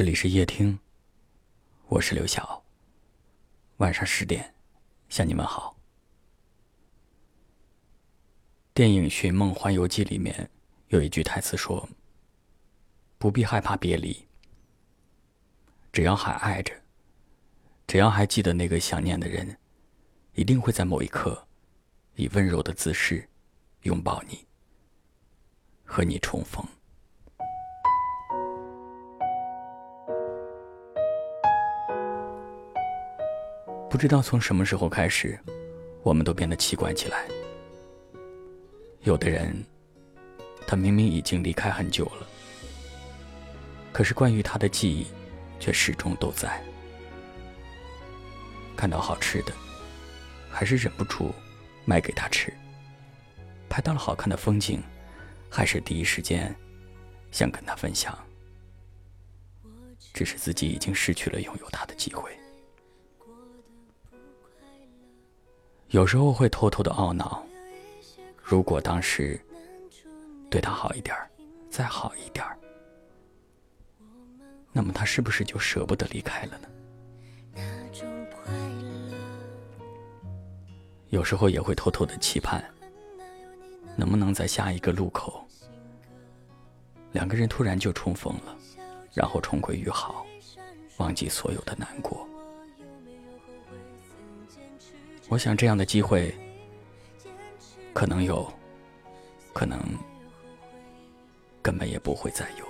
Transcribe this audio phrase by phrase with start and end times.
[0.00, 0.78] 这里是夜听，
[1.88, 2.64] 我是刘晓。
[3.76, 4.54] 晚上十点，
[5.10, 5.76] 向你们好。
[8.72, 10.50] 电影《寻梦环游记》里面
[10.88, 11.86] 有一句台词说
[13.20, 14.26] ：“不必害怕别离，
[15.92, 16.72] 只要还爱着，
[17.86, 19.54] 只要还记得那个想念的人，
[20.32, 21.46] 一定会在某一刻，
[22.14, 23.28] 以温柔的姿势
[23.82, 24.46] 拥抱你，
[25.84, 26.66] 和你重逢。”
[33.90, 35.36] 不知道从什么时候开始，
[36.04, 37.26] 我们都变得奇怪起来。
[39.02, 39.52] 有的人，
[40.64, 42.26] 他明明已经离开很久了，
[43.92, 45.08] 可是关于他的记忆，
[45.58, 46.62] 却始终都在。
[48.76, 49.52] 看到好吃的，
[50.48, 51.34] 还是忍不住
[51.84, 52.52] 买给他吃；
[53.68, 54.80] 拍到了好看的风景，
[55.50, 56.54] 还是第一时间
[57.32, 58.16] 想跟他分享。
[60.14, 62.30] 只是自己已经失去了拥有他的机会。
[65.90, 67.44] 有时候会偷偷的懊恼，
[68.40, 69.40] 如果当时
[70.48, 71.16] 对他好一点
[71.68, 72.46] 再好一点
[74.72, 76.68] 那么他是不是就舍不得离开了呢？
[81.08, 82.64] 有时候也会偷偷的期盼，
[83.96, 85.44] 能不能在下一个路口，
[87.10, 88.56] 两个人突然就重逢了，
[89.12, 90.24] 然后重归于好，
[90.98, 92.24] 忘记所有的难过。
[95.30, 96.34] 我想这样的机会
[97.94, 98.52] 可能有，
[99.52, 99.80] 可能
[101.62, 102.66] 根本也不会再有。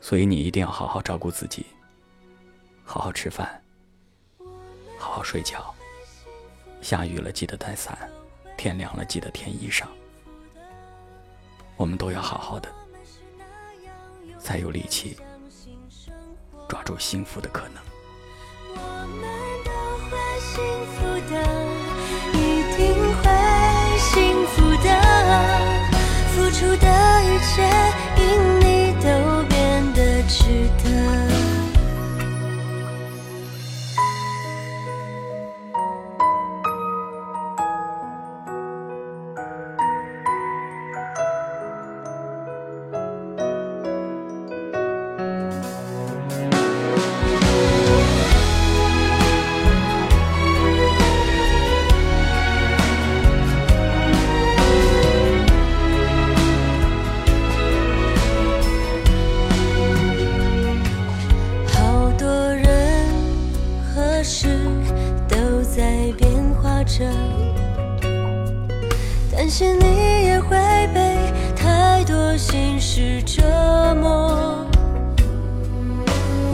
[0.00, 1.64] 所以你一定要好好照顾自己，
[2.84, 3.62] 好好吃饭，
[4.98, 5.72] 好好睡觉。
[6.82, 7.96] 下雨了记得带伞，
[8.56, 9.86] 天凉了记得添衣裳。
[11.76, 12.68] 我们都要好好的，
[14.40, 15.16] 才有力气
[16.68, 17.93] 抓住幸福的可能。
[66.96, 67.04] 着
[69.32, 70.56] 担心你也会
[70.94, 71.18] 被
[71.56, 73.42] 太多心事折
[74.00, 74.64] 磨。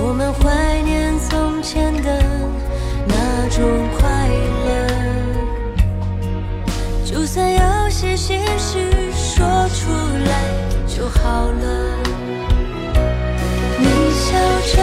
[0.00, 2.22] 我们怀念从前的
[3.08, 3.64] 那种
[3.98, 4.28] 快
[4.68, 4.68] 乐，
[7.04, 8.78] 就算有些心事
[9.12, 9.90] 说出
[10.24, 10.30] 来
[10.86, 11.66] 就好了。
[13.80, 13.84] 你
[14.14, 14.38] 笑
[14.72, 14.76] 着，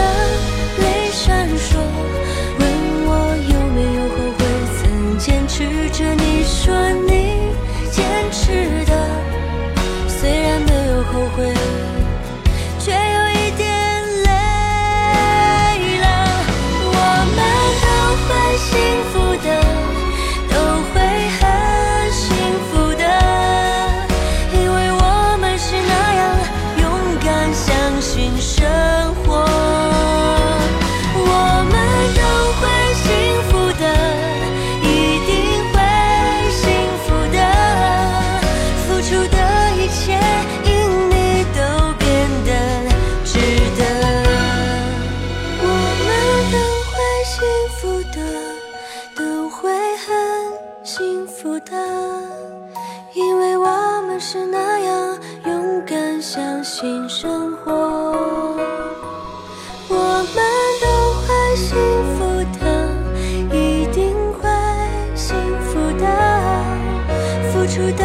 [56.78, 57.72] 新生活，
[59.88, 59.94] 我
[60.34, 60.36] 们
[60.82, 60.86] 都
[61.22, 61.26] 会
[61.56, 61.74] 幸
[62.18, 62.18] 福
[62.58, 62.62] 的，
[63.56, 64.42] 一定会
[65.14, 66.04] 幸福的，
[67.50, 68.04] 付出的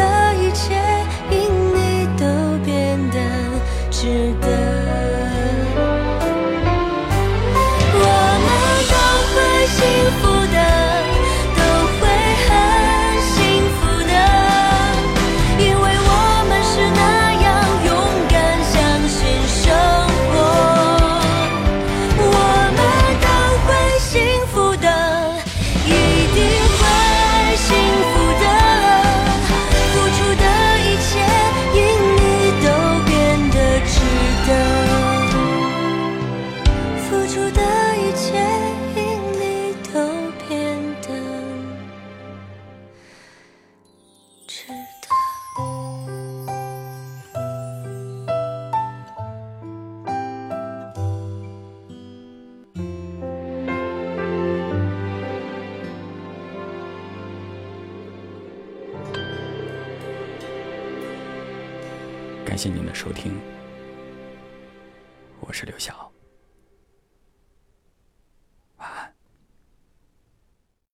[62.44, 63.40] 感谢您的收听，
[65.40, 66.11] 我是刘晓。